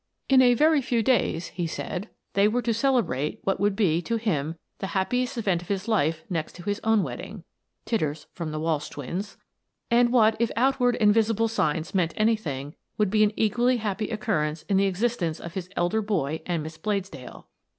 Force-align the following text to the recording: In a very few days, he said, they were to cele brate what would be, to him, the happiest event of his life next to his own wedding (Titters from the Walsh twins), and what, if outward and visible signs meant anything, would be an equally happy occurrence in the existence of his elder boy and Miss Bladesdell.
In 0.27 0.41
a 0.41 0.55
very 0.55 0.81
few 0.81 1.03
days, 1.03 1.49
he 1.49 1.67
said, 1.67 2.09
they 2.33 2.47
were 2.47 2.63
to 2.63 2.73
cele 2.73 3.03
brate 3.03 3.37
what 3.43 3.59
would 3.59 3.75
be, 3.75 4.01
to 4.01 4.15
him, 4.15 4.55
the 4.79 4.87
happiest 4.97 5.37
event 5.37 5.61
of 5.61 5.67
his 5.67 5.87
life 5.87 6.23
next 6.27 6.53
to 6.55 6.63
his 6.63 6.81
own 6.83 7.03
wedding 7.03 7.43
(Titters 7.85 8.25
from 8.33 8.49
the 8.49 8.59
Walsh 8.59 8.89
twins), 8.89 9.37
and 9.91 10.11
what, 10.11 10.35
if 10.39 10.49
outward 10.55 10.95
and 10.95 11.13
visible 11.13 11.47
signs 11.47 11.93
meant 11.93 12.15
anything, 12.17 12.73
would 12.97 13.11
be 13.11 13.23
an 13.23 13.31
equally 13.37 13.77
happy 13.77 14.09
occurrence 14.09 14.63
in 14.67 14.77
the 14.77 14.87
existence 14.87 15.39
of 15.39 15.53
his 15.53 15.69
elder 15.75 16.01
boy 16.01 16.41
and 16.47 16.63
Miss 16.63 16.79
Bladesdell. 16.79 17.45